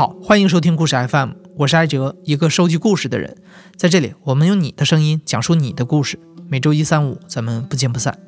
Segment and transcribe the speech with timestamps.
[0.00, 3.36] 好，欢迎收听故事 FM，我是艾哲，一个收集故事的人。
[3.76, 6.18] 在这里，我们用你的声音讲述你的故事。
[6.48, 8.18] 每周一、三、五，咱们不见不散。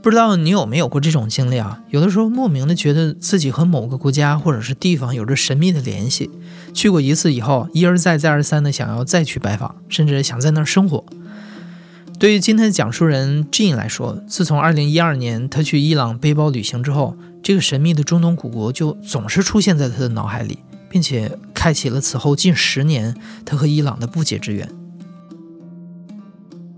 [0.00, 1.80] 不知道你有没有过这种经历啊？
[1.90, 6.30] 有的时候莫名的觉得自己和某个国家或者是地方有着神秘的联系。
[6.72, 11.04] 去过一次以后，一而再、再而三的想要再去拜访，甚至想在那儿生活。
[12.22, 17.16] 对于今天的讲述人 Jean 来说，自从2012年他去伊朗背包旅行之后。
[17.42, 23.12] 这个神秘的中东古国就总是出现在他的脑海里，并且开启了此后近十年
[23.44, 24.68] 他和伊朗的不解之缘。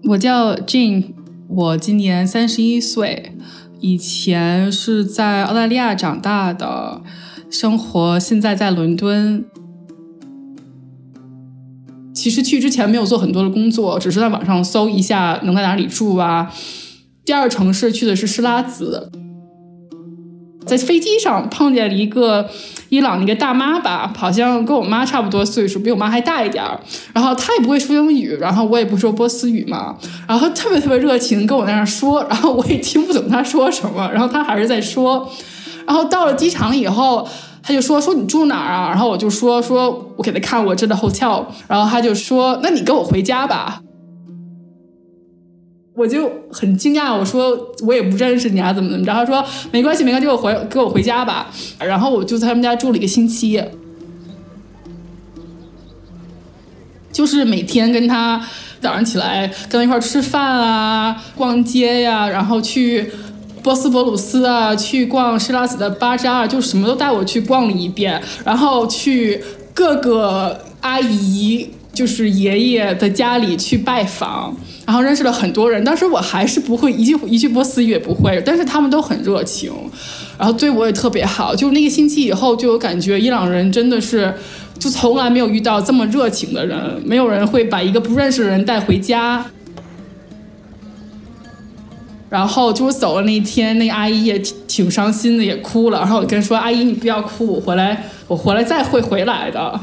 [0.05, 1.13] 我叫 Jean，
[1.49, 3.37] 我今年三十一岁，
[3.81, 7.03] 以前是在澳大利亚长大的，
[7.51, 9.45] 生活现在在伦敦。
[12.25, 16.51] 其实去之前没有做很多的工作，只是在网上搜一下能在哪里住啊。
[17.23, 19.13] 第二城市去的是施拉子。
[20.65, 22.49] 在飞机上碰见了一个
[22.89, 26.81] 伊朗的一个大妈吧，好像跟我妈差不多岁数，比我妈还大一点儿。
[27.13, 29.95] 然后她也不会说英语，然后我也不说波斯语嘛。
[30.27, 35.31] 然后特别特别热情跟我在那说，然后我也听不懂她说什么，然后她还是在说。
[35.87, 37.29] 然后到了机场以后，
[37.67, 38.91] 他就说说你住哪儿啊？
[38.91, 43.81] 然后我就说说我给他看我这的 hotel，然后他就说那你跟我回家吧。
[45.97, 49.13] 我就很惊讶，我说我也不认识你啊，怎么怎么着？
[49.13, 51.49] 他说没关系，没关系，我回跟我回家吧。
[51.79, 53.63] 然后我就在他们家住了一个星期，
[57.13, 58.45] 就是每天跟他
[58.81, 63.11] 早上起来跟他一块吃饭啊，逛街呀，然后去
[63.65, 69.43] 波斯博鲁斯啊，去逛施拉子的巴扎，就什么都带我去逛了一遍，然后去
[69.73, 71.71] 各个阿姨。
[71.95, 74.53] 就是爷爷的家里去拜访，
[74.85, 75.85] 然后认识了很多人。
[75.85, 79.73] 当时我还是不会一句一句波斯语也不会，但是他们都很热情，
[80.37, 81.55] 然后对我也特别好。
[81.55, 84.35] 就那个星期以后，就有感觉伊朗人真的是，
[84.77, 89.47] 就从来没有遇到这么热情的人，没有人会把一个不认识的人带回家。
[92.35, 96.01] 然后就我走了那一天，那个阿姨也挺挺伤心的，也哭了。
[96.01, 99.81] 然后我跟她说：“阿姨，你不要哭，我回来，我回来再会回来的。”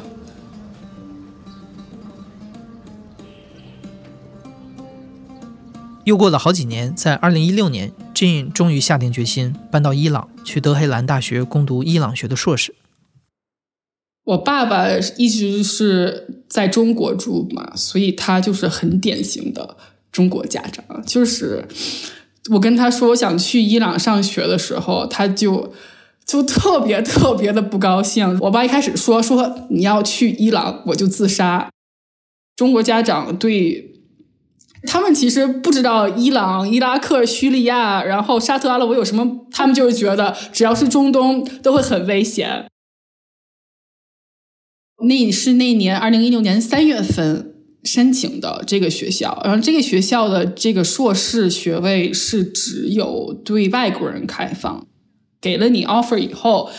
[6.03, 12.75] 又过了好几年，在二零一六年，Jane 终于下定决心搬到伊朗，去德黑兰大学攻读伊朗学的硕士。
[14.25, 19.77] 我爸爸一直是在中国住嘛，所以他就是很典型的
[20.11, 20.83] 中国家长。
[21.05, 21.65] 就是
[22.49, 25.71] 我跟他说我想去伊朗上学的时候，他就
[26.25, 28.37] 就特别特别的不高兴。
[28.41, 31.69] 我爸一开始说说你要去伊朗，我就自杀。
[32.55, 33.89] 中国家长对。
[34.87, 42.65] 他们其实不知道伊朗、伊拉克、叙利亚，然后沙特阿拉伯有什么，他们就是觉得只要是中东都会很危险。
[45.07, 47.50] 那是那年二零一六年三月份
[47.83, 54.87] 申请的这个学校，然后这个学校的这个硕士学位是只有对外国人开放，
[55.41, 56.69] 给了你 offer 以后，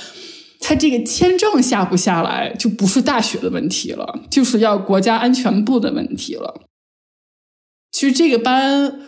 [0.60, 6.62] 他这个签证下不下来就不是大学的问题了，就是要国家安全部的问题了。
[7.90, 9.00] 其实这个班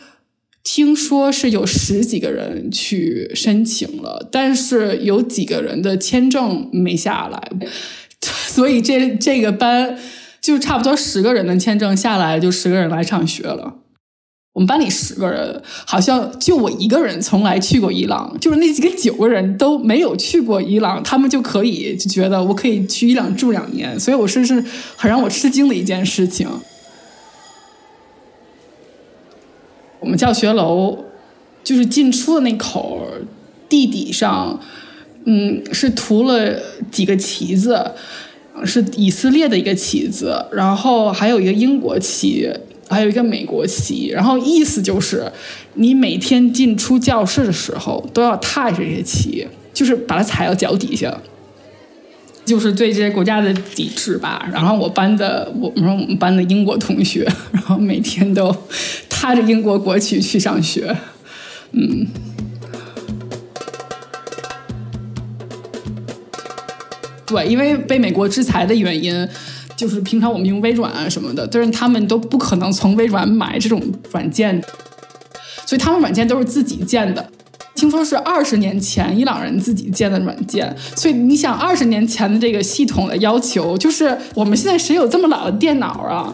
[0.63, 7.51] 听说是有十几个人去申请了，但是有几个人的签证没下来，
[8.21, 9.99] 所以这这个班
[10.45, 13.77] 就差不多十个人的签证下来，就十个人来上学了。
[14.53, 24.63] 我们班里十个人，好像就我一个人从来去过伊朗，就是那几个九个人都没有去过伊朗，他们就可以就觉得我可以去伊朗住两年，所以我是是
[24.99, 26.47] 很让我吃惊的一件事情。
[29.99, 31.07] 我们教学楼
[31.65, 33.01] 就是进出的那口
[33.67, 34.61] 地底上，
[35.25, 36.61] 嗯，是涂了
[36.93, 37.93] 几个旗子，
[38.65, 42.49] 是以色列的一个旗子，然后还有一个英国旗，
[42.89, 45.31] 还有一个美国旗，然后意思就是
[45.75, 51.17] 你每天进出教室的时候都要踏着这些旗，就是把它踩到脚底下。
[52.45, 54.47] 就是对这些国家的抵制吧。
[54.53, 58.55] 然后我班的，我们我们班的英国同学，然后每天都
[59.09, 60.95] 踏着英国国旗去上学。
[61.73, 62.07] 嗯，
[67.35, 69.29] 对，因为被美国制裁的原因，
[69.75, 73.83] 就是平常我们用微软啊什么的，但是他们都不可能从微软买这种
[74.13, 74.63] 软件，
[75.67, 77.29] 所以他们软件都是自己建的。
[77.75, 86.33] 听说是二十年前伊朗人自己建的软件，所以你想二十年前的这个系统的要求，就是我们现在谁有这么老的电脑啊？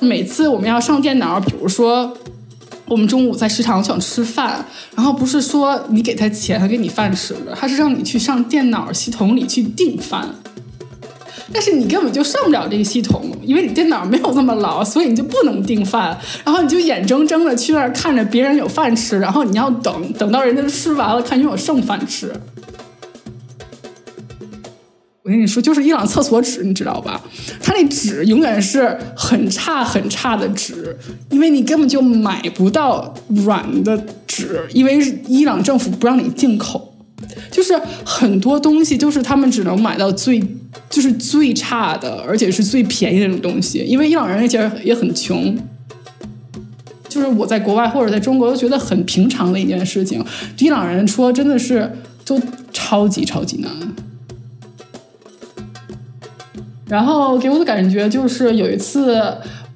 [0.00, 2.16] 每次我们要上电脑，比如说
[2.92, 4.62] 我们中午在食堂想吃饭，
[4.94, 10.28] 然后不是说你给他钱，他给你饭吃的，他是让你去上电脑系统里去订饭。
[11.50, 16.18] 但是你根本就上不了这个系统，因为你电脑没有那么老，所以你就不能订饭。
[16.44, 22.30] 然后你就眼睁睁的去那儿看着别人有饭吃，然后你要等等到人家吃完了，看有没有剩饭吃。
[25.24, 27.22] 我跟你说，就是伊朗厕所纸，你知道吧？
[27.62, 30.96] 它那纸永远是很差很差的纸，
[31.30, 33.96] 因为你根本就买不到软的
[34.26, 34.98] 纸，因为
[35.28, 36.96] 伊朗政府不让你进口，
[37.52, 40.42] 就是很多东西就是他们只能买到最
[40.90, 45.56] 就是最差的，而且是最便宜的那种东西，因为伊朗人其实也很穷。
[47.08, 50.24] 就是我在国外或者在中国都觉得很平常的一件事情，
[50.58, 51.88] 伊朗人说真的是
[52.24, 52.40] 都
[52.72, 53.70] 超级超级难。
[56.92, 59.18] 然后给我的感觉就是有一次，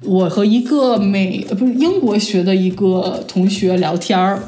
[0.03, 4.39] 我和一个美呃不是英国学的一个同学聊天儿，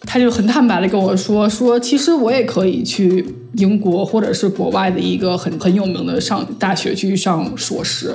[0.00, 8.12] 他就很坦白的跟我说说，其实我也可以去英国或者是国外的一个很很有名的上大学去上硕士。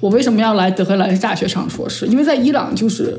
[0.00, 2.06] 我为什么要来德黑兰大学上硕士？
[2.08, 3.18] 因为在伊朗就是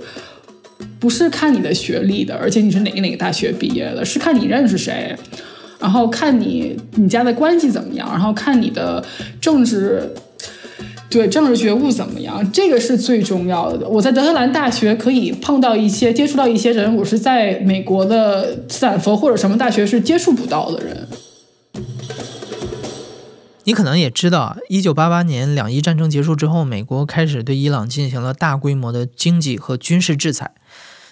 [1.00, 5.18] 不是看你的学历的，而且你是哪个哪个大学毕业的，是看你认识谁。
[5.80, 9.04] 然后看你你家的关系怎么样，然后看你的
[9.42, 10.08] 政治。
[11.10, 12.52] 对政治觉悟怎么样？
[12.52, 13.88] 这个是最重要的。
[13.88, 21.08] 我在德黑兰大学可以碰到一些、接触到一些人，我是在美国的斯坦福或者什么大学是接触不到的人。
[23.64, 30.52] 你可能也知道啊，一九八八年两伊战争结束之后，美国开始对伊朗进行了大规模的经济和军事制裁。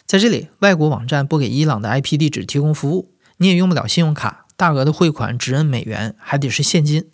[0.06, 7.06] 在这里，外国网站不给伊朗的 IP 地址提供服务，你也用不了信用卡，大额的汇款只认美元，还得是现金。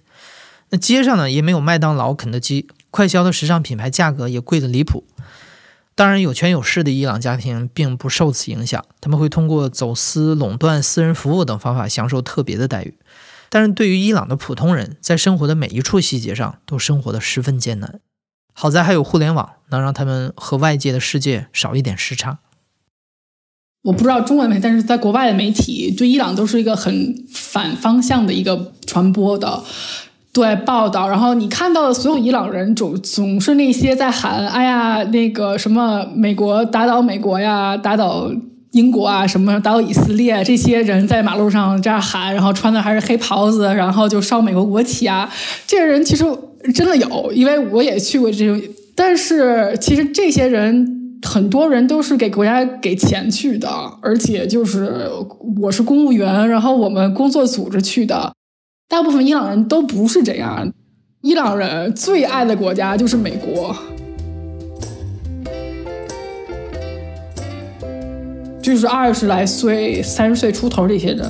[0.72, 5.04] 那街上呢也没有麦当劳、肯德基，快消的时尚品牌价格也贵得离谱。
[5.94, 12.98] 当然，有权有势的伊朗家庭并不受此影响，他们会通过走私、垄断私人服务等方法享受特别的待遇。
[13.50, 18.00] 但是对于伊朗的普通人，在生活的每一处细节上都生活的十分艰难。
[18.54, 22.40] 好在还有互联网，能让他们和外界的世界少一点时差。
[23.84, 29.64] 我不知道中文媒体，但是在国外的媒体对伊朗都是一个很反方向的一个传播的。
[30.34, 38.32] 对报道，然后你看到的所有伊朗人总总是那些在喊“哎呀，那个什么美国打倒美国呀，打倒
[38.72, 45.30] 英国啊，什么打倒以色列”这些人在马路上这样喊，然后穿的还是黑袍子，然后就烧美国国旗啊。
[45.68, 46.24] 这些人其实
[46.74, 48.58] 真的有，因为我也去过这种。
[48.96, 53.68] 但是其实这些人很多人都是给国家给钱去的，
[54.02, 55.10] 而且就是
[55.62, 58.32] 我是公务员，然后我们工作组织去的。
[58.92, 60.70] 大部分伊朗人都不是这样，
[61.22, 63.74] 伊朗人最爱的国家就是美国，
[68.62, 71.26] 就是二十来岁、三十岁出头这些人，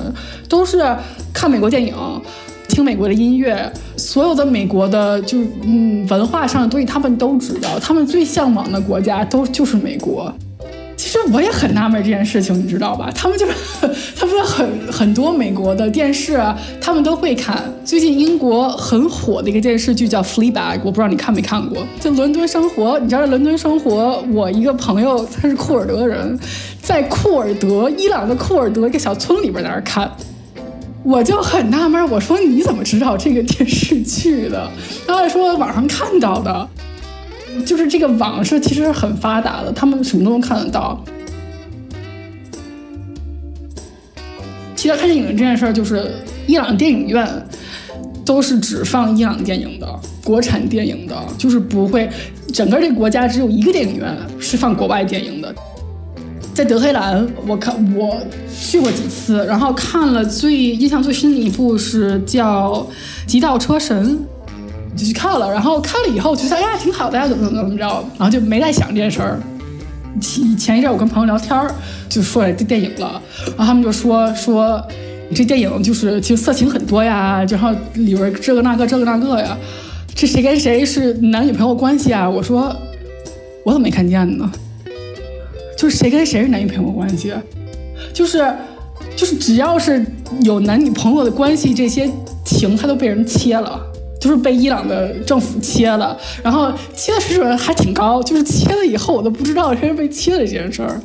[0.48, 0.84] 都是
[1.32, 1.94] 看美国电影、
[2.68, 10.34] 听美国的音乐，所有的美国的就嗯文化上的东西他们都知道，他们最向往的国家都就是美国。
[11.02, 13.10] 其实我也很纳闷这件事情，你知道吧？
[13.12, 13.52] 他们就是，
[14.16, 16.40] 他们很很多美国的电视，
[16.80, 17.60] 他们都会看。
[17.84, 21.84] 最近英国很火的一个电视剧叫《Fleabag》，我不知道你看没看过。
[21.98, 26.38] 在伦敦生活，你知道伦敦生活，我一个朋友他是库尔德人，
[26.80, 30.08] 在库尔德伊朗的库尔德一个小村里边在那看，
[31.02, 34.70] 我就很纳闷，我说你怎么知道这个电视剧的？
[35.04, 36.68] 他还说网上看到的。
[37.64, 41.02] 就是这个网是其实很发达的，他们什么都能看得到。
[44.76, 46.10] 提到看电影这件事儿，就是
[46.46, 47.28] 伊朗电影院
[48.24, 49.86] 都是只放伊朗电影的，
[50.24, 52.10] 国产电影的，就是不会
[52.52, 55.54] 整个这个国家只有一个电影院是放国外电影的。
[56.52, 58.20] 在德黑兰，我看我
[58.60, 62.72] 去过几次，然后看了最印象最深的一部是叫
[63.26, 64.18] 《极道车神》。
[64.96, 67.84] 就去看了，然后看了以后觉得：“哎呀，挺好的呀，怎么怎么怎么着？”
[68.18, 69.40] 然后就没再想这件事儿。
[70.20, 71.74] 前前一阵我跟朋友聊天儿，
[72.08, 73.20] 就说这电影了，
[73.56, 74.80] 然后他们就说说
[75.34, 79.56] 这电影就是其实色情很多呀，然后里边这个那个这个那个呀，
[80.14, 82.28] 这谁跟谁是男女朋友关系啊？
[82.28, 82.74] 我说
[83.64, 84.52] 我怎么没看见呢？
[85.78, 87.32] 就是谁跟谁是男女朋友关系？
[88.12, 88.46] 就是
[89.16, 90.04] 就是只要是
[90.42, 92.08] 有男女朋友的关系，这些
[92.44, 93.80] 情他都被人切了。
[94.22, 101.00] 就是被伊朗的政府切了，然后切的水准还挺高，就是切了以后我都不知道这是被切的这件事儿。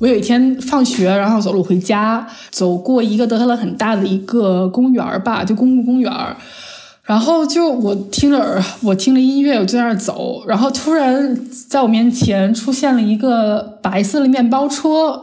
[0.00, 6.10] 我有一天放学，然后走路回家，走过一个德黑兰很大的一个公园吧，就公共公园，
[7.04, 15.20] 然然后就我听着我听着音乐，我就在那儿走，然后突然在我面前出现了一个白色的面包车，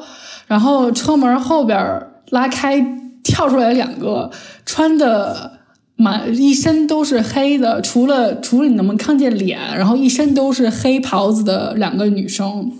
[0.48, 2.84] 然后车门后边拉开，
[3.24, 4.32] 跳出来两个
[4.66, 5.60] 穿的
[5.96, 12.72] 满一身都是黑的，除了除了你能不能看见脸，然后一身都是黑袍子的两个女生。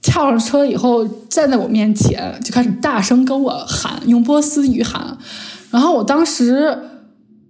[0.00, 5.18] 跳上车以后，站在我面前就开始大声跟我喊，用波斯语喊。
[5.70, 6.78] 然后我当时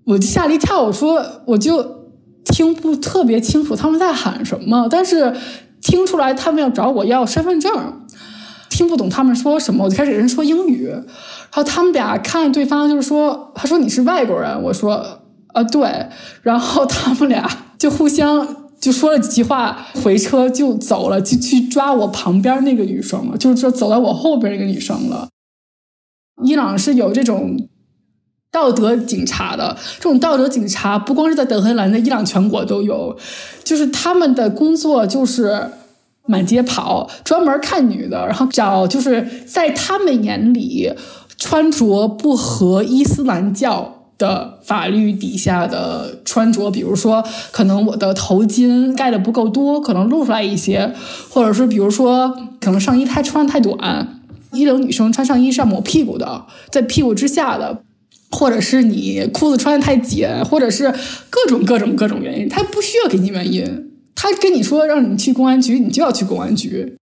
[0.05, 2.09] 我就吓了一跳，我说我就
[2.45, 5.33] 听不特别清楚他们在喊什么，但是
[5.81, 7.71] 听出来他们要找我要身份证，
[8.79, 10.87] 听不懂他们说什么，我就开始人说英语。
[10.87, 16.07] 然后他们俩看对方就是说，他说你是外国人，我说啊对，
[16.43, 18.69] 然后他们俩就互相。
[18.81, 25.29] 就说了几句话，回车就走了，就去抓我旁边那个女生了，就是说走到我后边那个女生了。
[26.45, 27.57] 伊朗是有这种
[28.53, 33.19] 道德警察的，这种道德警察不光是在德黑兰，在伊朗全国都有，
[33.65, 35.69] 就是他们的工作就是
[36.29, 40.93] 满街跑，专门看女的，然后找就是在他们眼里
[41.37, 43.97] 穿着不合伊斯兰教。
[44.19, 50.93] 的法律底下的穿着，比如说，可能我的头巾盖的不够多，可能露出来一些，
[51.31, 54.21] 或者是比如说，可能上衣太穿的太短，
[54.51, 57.83] 一流女生穿上衣是要抹屁股的，在屁股之下的，
[58.33, 60.93] 或者是你裤子穿的太紧，或者是
[61.31, 63.88] 各种各种各种原因，他不需要给你原因，
[64.21, 66.97] 他跟你说让你去公安局，你就要去公安局。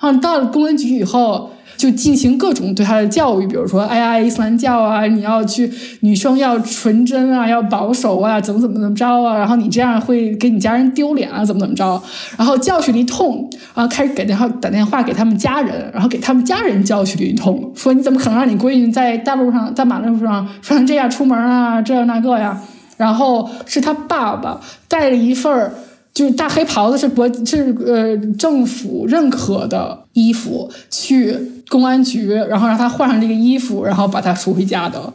[0.00, 1.50] 然后，到了公安局以后。
[1.76, 5.70] 就进行各种对他的教育，比如说，哎呀，伊斯兰教啊，你要去
[6.00, 12.02] 女生要纯真啊，要保守啊，怎么怎么怎么着啊，然后你这样会给你家人丢脸啊，怎么怎么着，
[12.36, 22.60] 然后教训了一通，然后开始给电话打电话给他们家人，然后给他们家人教训了一通，说你怎么可能让你闺女在大路上，在马路上穿成这样出门啊，这样那个呀，
[22.98, 25.72] 然后是他爸爸带了一份儿。
[26.14, 31.38] 就是大黑袍子是国是呃政府认可的衣服，去
[31.68, 35.12] 公安局，然后让他换上这个衣服，然后把他赎回家的。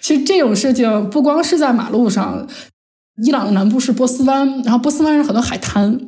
[0.00, 2.48] 其实这种事情不光是在马路上，
[3.22, 6.00] 伊朗的南部是波斯湾，然后波斯湾有很多海滩。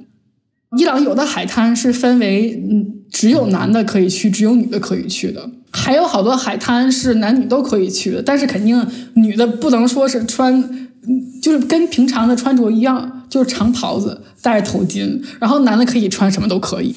[0.79, 10.89] 伊朗有的海滩是分为嗯只有男的可以去，只有女的可以去的，还有好多海滩是男女都可以去的，但是肯定女的不能说是穿。
[11.41, 16.95] 就是跟平常的穿着一样，就是长袍子，戴着头巾，然后男的可以穿什么都可以。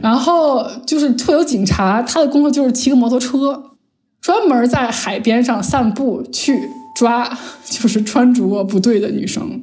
[0.00, 3.76] 然后就是会有警察，他的工作就是骑个摩托车，
[4.20, 6.58] 专门在海边上散步去
[6.96, 9.62] 抓，就是穿着不对的女生。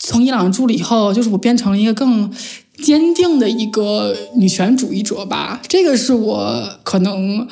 [0.00, 2.32] 从伊朗住了以后，就是我变成了一个更
[2.82, 5.60] 坚定的一个女权主义者吧。
[5.68, 7.48] 这个是我可能。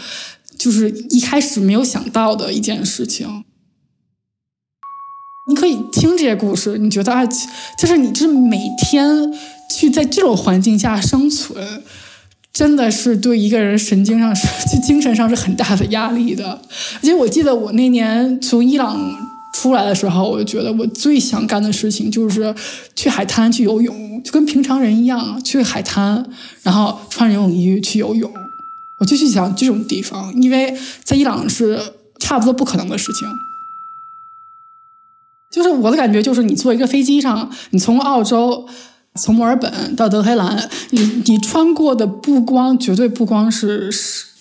[0.58, 3.44] 就是一开始没有想到的一件事情。
[5.50, 7.26] 你可以听这些故事，你觉得啊，
[7.78, 9.30] 就是你这每天
[9.70, 11.82] 去在这种环境下生存，
[12.54, 14.48] 真的是对一个人神经上是、
[14.80, 16.62] 精神上是很大的压力的。
[16.94, 18.98] 而且我记得我那年从伊朗
[19.58, 22.54] 出来的时候，我就觉得我最想干的事情就是
[22.94, 26.24] 去海滩去游泳，就跟平常人一样去海滩，
[26.62, 28.30] 然后穿游泳衣去游泳。
[28.98, 31.80] 我就去想这种地方，因为在伊朗是
[32.18, 33.26] 差不多不可能的事情。
[35.50, 38.66] 就是我的感觉，就是你坐一个飞机上，你从澳洲
[39.14, 43.90] 从墨尔本到德黑兰，你你穿过的不光绝对不光是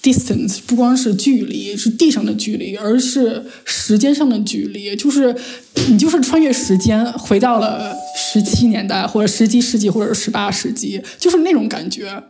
[0.06, 4.96] distance，不光是距离，是地上的距离，而是时间上的距离。
[4.96, 5.36] 就是
[5.90, 12.26] 你就是穿越时间，回到了十七年代，或者十七世纪，或者是十八世纪，就是那种感觉。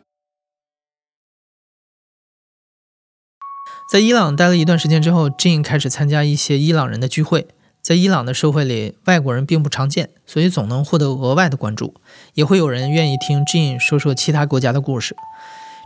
[3.92, 7.48] 在伊朗待了一段时间之后，Jane 开始参加一些伊朗人的聚会。
[7.84, 11.94] 在伊朗的社会里，外国人并不常见，所以总能获得额外的关注。
[12.34, 15.16] 也会有人愿意听 Jane 说说其他国家的故事。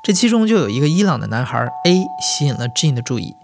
[0.03, 3.36] 这其中就有一个伊朗的男孩 A 吸引了 Jean 的注意。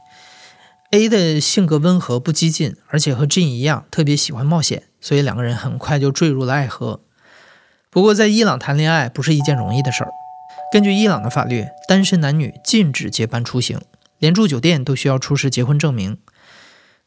[0.92, 7.02] A 的性格温和不激进，而且和 Jean 一样特别喜欢冒险，所以两个人很快就坠入了爱河。
[7.90, 10.12] 不过，在伊朗谈恋爱不是一件容易的事儿。
[10.72, 13.80] 根据伊朗的法律，单身男女禁止结伴出行。
[14.18, 16.18] 连住酒店都需要出示结婚证明。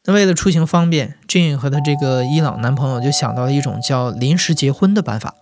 [0.05, 5.35] 那为了出行方便，Jane 和她这个伊朗男朋友就想到了一种叫临时结婚的办法。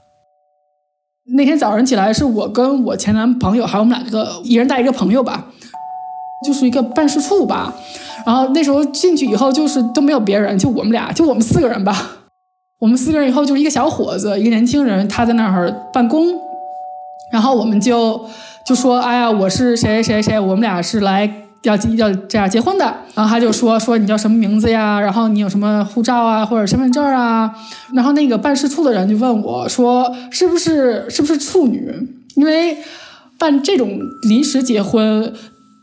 [1.35, 5.47] 那天早上起来，是我跟我前男朋友还有我们两个，一人带一个朋友吧，
[6.47, 7.75] 就是一个办事处吧。
[8.25, 12.13] 然后那时候进去以后，就是都没有别人，就我们俩，就我们四个人吧。
[12.79, 16.27] 我们四个人以后就是一个小伙子，一个年轻人，他在那儿办公。
[17.33, 18.21] 然后我们就
[18.65, 21.29] 就说：“哎呀，我是谁谁谁，我们俩是来。”
[21.63, 22.85] 要要这样结婚的。
[23.15, 25.01] 然后他就说说你叫什么名字呀？
[25.01, 27.51] 然后你有什么护照啊或者身份证啊？
[27.95, 31.93] 然后那个办事处的人就问我说是不是是不是处女？
[32.35, 32.77] 因为
[33.39, 33.99] 办这种
[34.29, 35.33] 临时结婚。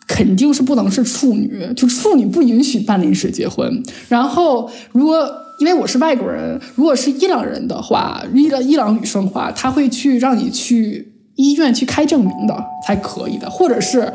[0.06, 3.82] 肯定是不能是处女，就处女不允许办临时结婚。
[4.10, 5.26] 然后，如果
[5.62, 14.12] 因为我是外国人，如果是伊朗人的话，伊朗伊朗女生的话，他会去让你去医院去开证明的才可以的，或者是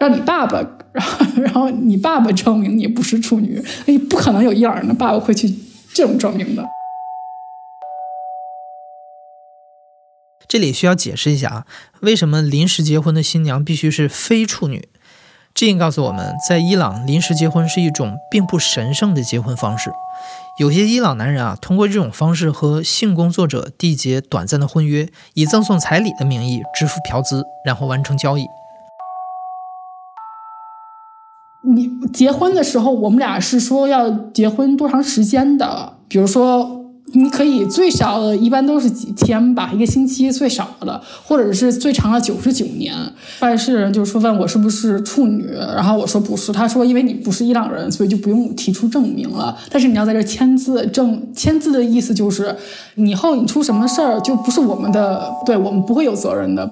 [0.00, 0.58] 让你爸爸，
[0.92, 5.54] 然后然后你爸爸证明你不是处女，哎，不可能有伊朗人的爸爸会去
[5.94, 6.66] 这种证明的。
[10.48, 11.66] 这里需要解释一下啊，
[12.00, 14.88] 为什么临时结婚的新娘必须是非处女？
[15.52, 19.92] 这应告诉我们，在伊朗，临时结婚是一种并不神圣的结婚方式。
[20.58, 28.46] 有些伊朗男人啊，通过这种方式和性工作者缔结短暂的婚约，以赠送彩礼的名义支付嫖资，然后完成交易。
[31.74, 35.94] 你结婚的时候，我们俩是说要结婚多长时间的？
[36.08, 36.78] 比如说。
[37.12, 42.94] 你可以最少的一般都是几天吧，一个星期最少的，或者是最长的九十九年。
[43.40, 46.52] 办事人就说问我是不是处女，然后我说不是。
[46.52, 49.58] 他说因为你不是伊朗人，所以就不用提出证明了。
[49.68, 52.54] 但是你要在这签字，证签字的意思就是
[52.94, 56.70] 以后你出什么事儿就不是我们的，对我们不会有责任的。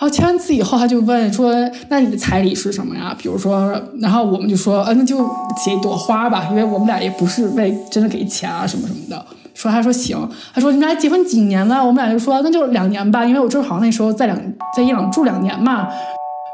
[0.00, 1.52] 然后签完字以后，他就问说
[1.90, 5.18] ：“那你的彩礼是什么呀？”比如说，然后我们就说：“呃，那就
[5.56, 10.16] 写一朵花吧，因为我们俩也不是为真的给钱啊什么什么的。”说他说行，
[10.54, 11.84] 他说你们俩结婚几年了？
[11.84, 14.38] 我们俩就说那就两年吧，因为我正好那时候在两
[14.76, 15.88] 在伊朗住两年嘛。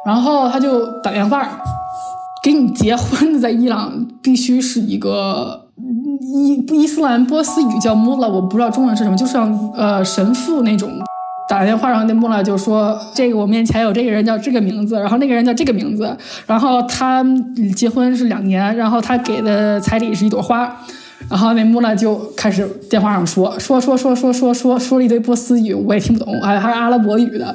[0.06, 1.46] 然后他就打电话
[2.42, 5.66] 给你结婚的，在伊朗必须是一个
[6.18, 10.90] 伊伊斯兰波斯语叫 mullah，我不知道中文是什么，就像呃神父那种。
[11.46, 17.24] 打电话，然后那穆拉就说：“这个我面前有这个人叫这个名字，然后那个人叫这个名字，然后他
[17.76, 20.74] 结婚是两年，然后他给的彩礼是一朵花，
[21.28, 27.54] 然后那穆拉就开始电话上说说说说说说说说了一堆波斯语，我也听不懂，还还是阿拉伯语的。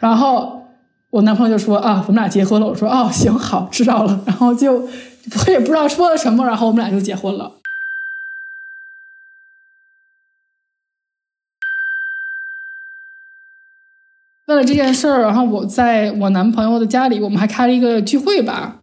[0.00, 0.64] 然后
[1.10, 2.66] 我男朋友就说啊，我们俩结婚了。
[2.66, 4.20] 我说哦，行好，知道了。
[4.26, 7.52] 然后就我也不知道说了什么，然后我们俩就结婚了。”
[14.48, 18.78] 为了这件事儿，然后我在我男朋友的家里，我们还开了一个聚会吧。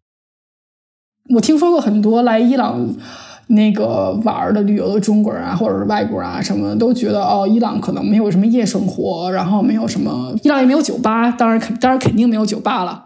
[1.33, 2.87] 我听说过很多来伊朗
[3.47, 13.05] 那个玩的旅游的中国人啊，或者是外国人啊什么，都觉得哦，伊朗可能没有什么夜生活，然后没有什么，伊朗也没有酒吧，当然肯当然肯定没有酒吧了。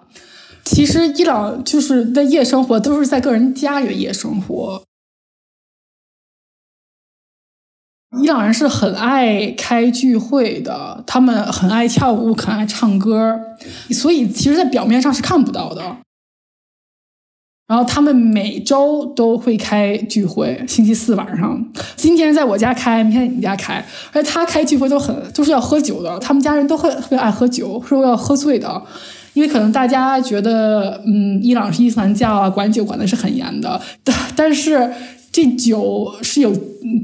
[0.65, 4.83] 其实伊朗就是的夜生活都是在个人家里的夜生活。
[8.17, 13.39] 伊朗人是很爱开聚会的，他们很爱跳舞，很爱唱歌，
[13.91, 15.97] 所以其实，在表面上是看不到的。
[17.67, 21.63] 然后他们每周都会开聚会，星期四晚上，
[21.95, 28.81] 今天在我家开，明天你家开，而且他开聚会都很都是要喝酒的，他们家人都会特别爱喝酒，说要喝醉的，
[29.33, 34.91] 因为可能大家觉得，嗯，伊朗是伊斯兰教啊，管酒管的是很严的，但但是。
[35.39, 36.51] 这酒是有，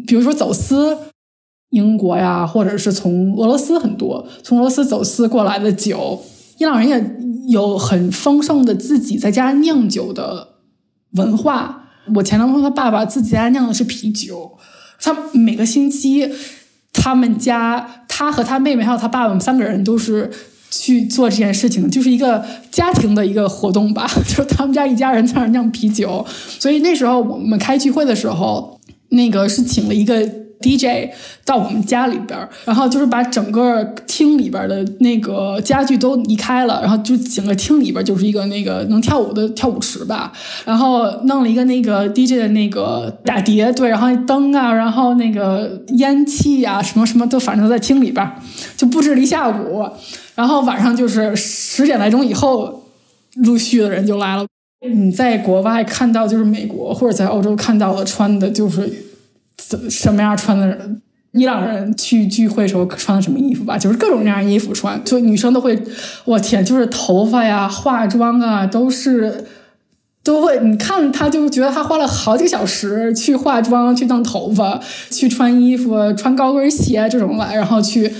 [0.06, 0.98] 比如说走私
[1.70, 6.22] 英国呀，或者是从俄罗斯很多从俄罗斯走私过来的酒，
[6.58, 10.56] 伊朗人也有很丰盛的自己在家酿酒的
[11.14, 11.90] 文化。
[12.16, 14.58] 我前男朋友他爸爸自己家酿的是啤酒，
[15.00, 16.30] 他每个星期
[16.92, 20.30] 他们家他和他妹妹还有他爸爸们三个人都是。
[20.78, 26.26] 去做这件事情，就是一个家庭的一个活动吧， 就是他们家一家人在那酿啤酒，
[26.60, 30.22] 所以那时候我们开聚会的时候，那个是请了一个
[30.62, 31.12] DJ
[31.46, 40.32] 到我们家里边，然后就是把整个厅里边的那个家具都移开了，然后就整个厅里边就是一个那个能跳舞的跳舞池吧，
[40.66, 48.30] 然后弄了一个那个 DJ 的那个打碟，对，然后灯啊，然后那个烟气啊，什么什么都反正都在厅里边，
[48.76, 49.86] 就布置了一下午。
[50.36, 52.84] 然后晚上就是十点来钟以后，
[53.36, 54.46] 陆续的人就来了。
[54.88, 58.88] 你在国外看到就是美国或者在欧洲看到的穿的就是
[59.58, 61.02] 怎什么样穿的人？
[61.32, 63.78] 伊朗人去聚会时候穿的什么衣服吧？
[63.78, 65.78] 就是各种各样衣服穿，就女生都会，
[66.24, 69.44] 我天，就是头发呀、化妆啊，都是
[70.24, 70.60] 都会。
[70.60, 78.12] 你看他就觉得他花了好几个小时去化妆、去弄头发、去穿衣服、穿高跟鞋这种来，然后去。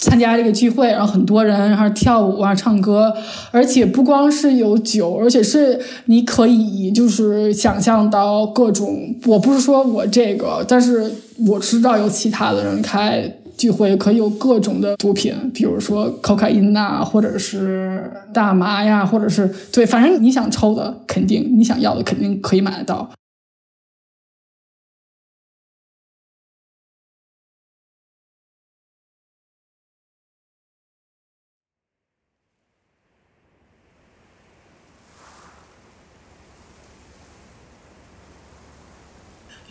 [0.00, 3.14] 参加这个聚会，然后很多人，然后跳舞啊、唱歌，
[3.50, 9.14] 而且不光是有酒，而且是你可以就是想象到各种。
[9.26, 11.12] 我不是说我这个，但是
[11.46, 23.10] 我知道有其他的人开聚会可以有各种的毒品，比如说可卡因呐，或者是大麻呀，或者是对，反正你想抽的，肯定你想要的肯定可以买得到。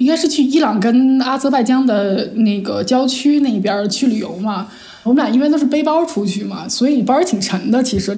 [0.09, 4.65] 应该是去伊朗跟阿泽拜疆的那个郊区那边去旅游嘛。
[5.03, 8.17] 我们俩因为都是背包出去嘛，所以包也挺沉的其实。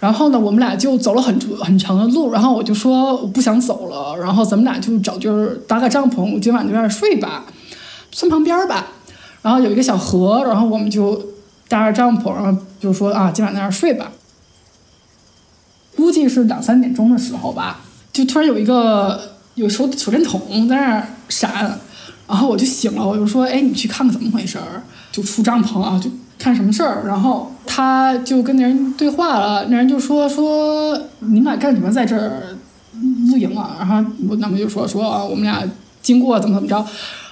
[0.00, 7.46] 然后呢，我们俩就走了很很长的路，然后我就说我不想走了，然后咱们俩就找地儿搭个帐篷，我今晚在这儿睡吧，
[8.12, 8.88] 村旁边吧。
[9.40, 11.24] 然后有一个小河，然后我们就
[11.68, 14.12] 搭着帐篷，然后就说啊，今晚在那儿睡吧。
[15.96, 17.80] 估计是两三点钟的时候吧，
[18.12, 19.32] 就突然有一个。
[19.54, 21.78] 有手手电筒在那儿闪，
[22.26, 27.04] 然后我就醒了，我就说：“哎，你去看看怎么回事儿。”就出帐篷啊，就看什么事儿。
[27.06, 32.56] 然后他就跟那人对话了，那人就说：“说你们俩干什么在这儿
[33.30, 35.62] 露营啊？”然后我那么就说：“说啊我们俩
[36.02, 36.84] 经过怎么怎么着。”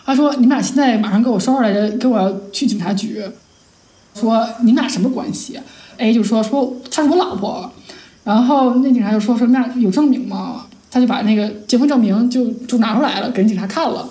[0.06, 3.20] 他说：“你们俩现在马上给我收拾来着，给我去警察局。”
[4.14, 5.58] 说：“你们俩什么关系
[5.96, 7.70] ？”A 就说：“说她是我老婆。”
[8.22, 14.06] 然后那警察就说：“说那有证明吗？”他就把那个结婚证明就就拿出来了，给警察看了。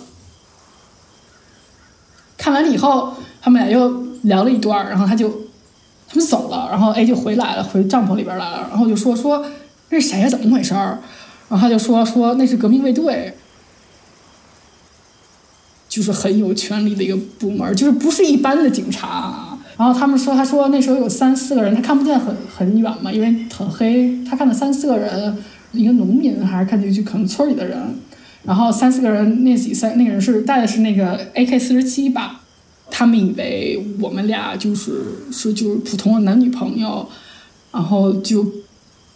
[2.35, 3.87] 看完了以后，他们俩又
[4.23, 5.29] 聊了一段然后他就
[6.09, 9.45] 他们走了，然后 A 就回来了，回帐篷里边来了，然后就说说
[9.89, 10.27] 那是谁呀？
[10.27, 10.97] 怎么回事儿？
[11.49, 13.37] 然后他就说说那是革命卫队，
[15.87, 19.59] 就是很有权力的一个部门，就是不是一般的警察。
[19.77, 25.37] 然后他们说，他说那时候有三四个人，他看不见很很远嘛，因为很黑，他看到三四个人。
[25.73, 27.77] 一个农民还是看进去可能村里的人，
[28.43, 32.41] 然后三四个人，那几三那个人是带的是那个 AK 四十七吧，
[32.89, 37.07] 他们以为我们俩就是是就是普通的男女朋友，
[37.71, 38.45] 然后就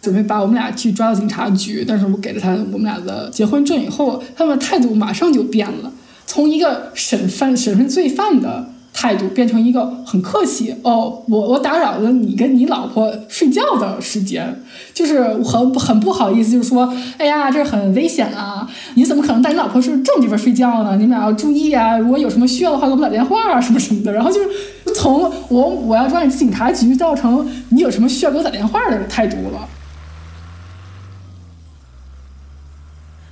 [0.00, 5.92] 准备把我们俩去抓到警察局，但是我给了他我们俩的结婚证以后，他们的态度马上就变了，
[6.26, 8.72] 从一个审犯审问罪犯的。
[8.98, 14.62] 态度变成一个很客气哦，我我打扰了你跟你老婆睡觉的时间，
[14.94, 18.66] 就是很很不好意思，就是说，哎呀，这很危险啊！
[18.94, 20.96] 你怎么可能带你老婆是这种地方睡觉呢？
[20.96, 21.98] 你们俩要注意啊！
[21.98, 24.10] 如果有什么需要的话，给我们打电话啊，什么什么的。
[24.10, 24.48] 然后就是
[24.94, 29.68] 从我我要抓你去警察局，造成你有什么需要给我打电话的态度了。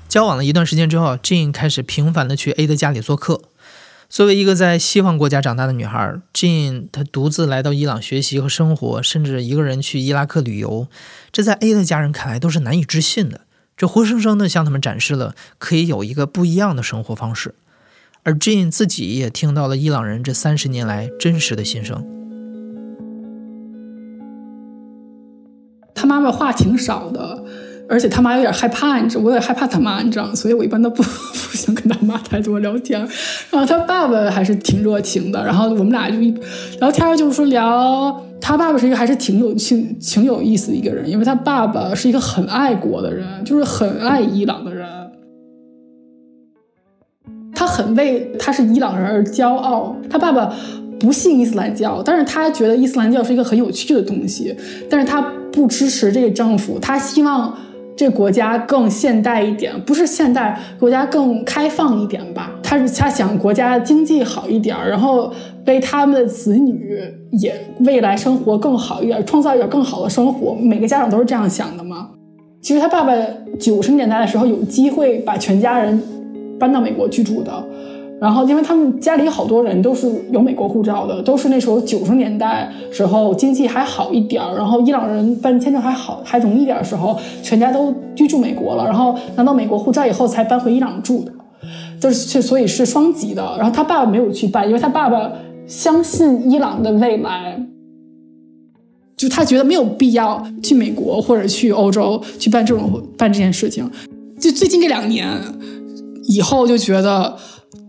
[0.07, 3.41] 交往了一段时间之后，Jane 开始频繁的去 A 的家里做客。
[4.09, 10.87] 作为一个在西方国家长大的女孩，Jane 她独自来到伊朗学习和生活，甚至一个人去伊拉克旅游，
[11.33, 13.41] 这在 A 的家人看来都是难以置信的。
[13.77, 17.57] 这活生生的向他们展示了可以有一个不一样的生活方式，
[18.23, 22.07] 而 Jane 自己也听到了伊朗人这三十年来真实的心声。
[25.93, 27.45] 他妈妈话挺少的。
[27.87, 32.99] 而且他妈有点害怕，你知道，我有点害怕他妈，你知道，所以我一般都不 不想跟他妈太多聊天。
[33.51, 36.35] 然后他爸爸还是挺热情的，然后我们俩就一
[36.81, 44.89] 聊天，就是说聊他爸爸是一个还是挺有挺挺有意思的一个人，因为他爸爸是一个很爱国的人，就是很爱伊朗的人，
[47.55, 49.95] 他很为他是伊朗人而骄傲。
[50.09, 50.51] 他爸爸
[50.99, 54.57] 不信伊斯兰教，但是他觉得伊斯兰教是一个很有趣的东西，
[54.89, 55.21] 但是他
[55.53, 57.55] 不支持这个政府，他希望。
[57.97, 62.51] 这国家更现代一点，不是现代国家更开放一点吧？
[62.63, 65.33] 他是他想国家经济好一点，然后
[65.67, 67.01] 为他们的子女
[67.33, 70.55] 也未来生活更好一点，创造一点更好的生活。
[70.55, 72.11] 每个家长都是这样想的吗？
[72.61, 73.13] 其实他爸爸
[73.61, 76.03] 九十年代的时候有机会把全家人
[76.59, 77.53] 搬到美国居住的。
[78.25, 91.33] 然后，因为他们家里好多人都是有美国护照的，都是那时候九十年代时候经济还好一点儿，然后伊朗人办签证还好还容易点的时候，全家都居住美国了，然后拿到美国护照以后才搬回伊朗住的，
[92.01, 93.43] 就是所以是双籍的。
[93.59, 95.31] 然后他爸爸没有去办，因为他爸爸
[95.67, 97.63] 相信伊朗的未来，
[99.19, 103.87] 就他觉得没有必要去美国或者去欧洲去办这种办这件事情。
[104.41, 105.29] 就最近这两年
[106.23, 107.37] 以后就觉得。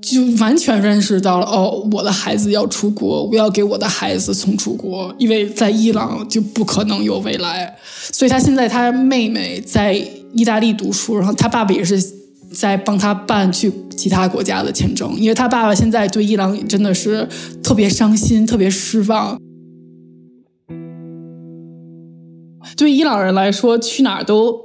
[0.06, 7.76] 就完全认识到了哦，我的孩子要出国，我要给我的孩子送出国，因为在伊朗就不可能有未来。
[8.12, 9.94] 所以他现在他妹妹在
[10.34, 12.00] 意大利读书，然后他爸爸也是
[12.54, 17.28] 在帮他办去其他国家的签证，因为他爸爸现在对伊朗真的是
[17.63, 19.39] 特别伤心，特别失望。
[22.78, 24.56] 对伊朗人来说，去哪儿都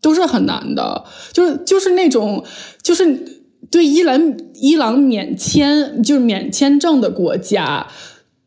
[0.00, 1.04] 都是很难的，
[1.34, 2.42] 就是就是那种
[2.82, 3.35] 就是。
[3.70, 7.86] 对伊朗伊朗免签就是免签证的国家，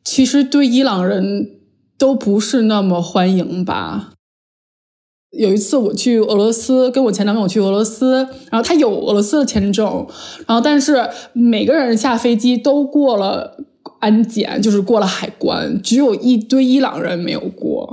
[0.04, 1.52] 其实对伊朗人
[1.98, 4.14] 都不是那么欢迎吧。
[5.32, 10.08] 有一次我去俄罗斯，跟我前男朋友去俄罗斯，然后他有俄罗斯的签证，
[10.48, 13.58] 然后但是每个人下飞机都过了。
[14.02, 17.40] 安检就是过了海关，只有一堆伊朗人没有，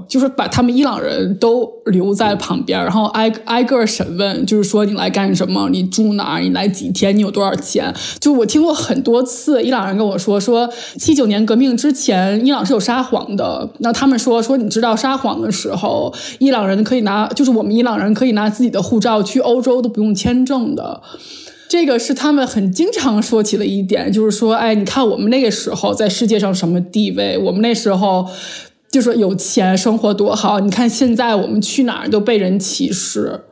[0.08, 7.94] 就是把他们伊朗人都留在旁边，然后挨挨个审问，就是说你来干什么，你住哪儿，你来几天，你有多少钱？
[8.20, 13.70] 就我听过很多次，伊朗人跟我说，说七九年革命之前，伊朗是有沙皇的。
[13.78, 21.00] 那他们说说，你知道沙皇的时候，伊朗人可以拿，就是我们伊朗人可以拿自己的护照去欧洲都不用签证的。
[21.68, 27.36] 这个是他们很经常说起的一点，就是说，哎，你看我们那个时候在世界上什么地位？
[27.36, 28.24] 我们那时候
[28.96, 30.58] 就说有钱，生活多好。
[30.58, 33.44] 你看现在我们去哪儿都被人歧视。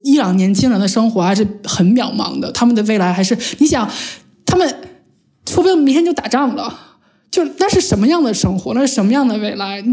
[0.00, 3.86] 伊朗年轻人的生活还是很渺茫的，他们的未来还是你想，
[4.46, 4.66] 他们
[5.46, 6.96] 说不定明天就打仗了，
[7.30, 8.72] 就那是什么样的生活？
[8.72, 9.84] 那是什么样的未来？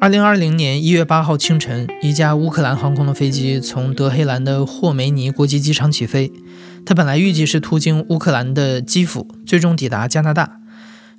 [0.00, 6.32] 二零二零年一月八号清晨，一架乌克兰航空的飞机从德黑兰的霍梅尼国际机场起飞。
[6.86, 10.60] 它本来预计是途经乌克兰的基辅，最终抵达加拿大。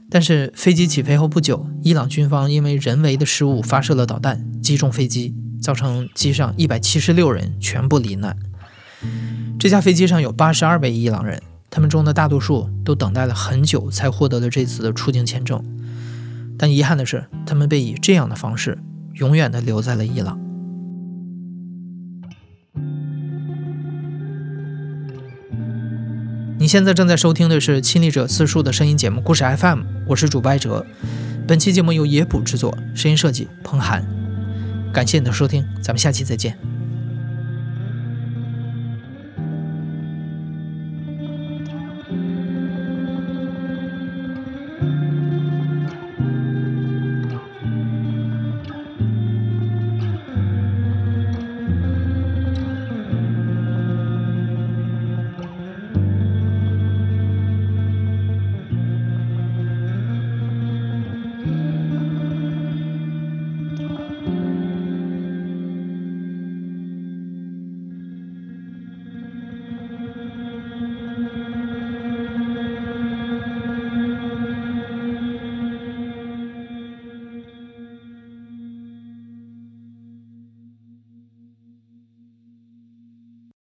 [0.10, 8.38] 但是飞机起飞后不久，伊朗军方因为人为的失误发射了导弹，击中飞机，造成机上一百七十六人全部罹难。
[9.60, 15.62] 这架飞机上有八十二位伊朗人，他们中的大多数都等待了很久才获得了这次的出境签证。
[16.60, 18.78] 但遗憾的是，他们被以这样的方式
[19.14, 20.38] 永远的留在了伊朗。
[26.60, 30.86] 你现在正在收听的是亲历者自述的声音节目《故事 FM》，我是主播艾哲。
[31.48, 34.06] 本期节目由野捕制作，声音设计彭涵。
[34.92, 36.79] 感谢你的收听，咱们下期再见。